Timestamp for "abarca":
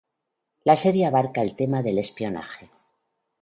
1.05-1.43